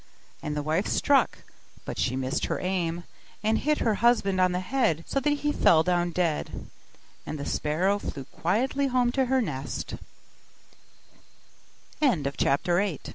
[0.41, 1.43] And the wife struck;
[1.85, 3.03] but she missed her aim,
[3.43, 6.65] and hit her husband on the head so that he fell down dead,
[7.23, 9.11] and the sparrow flew quietly home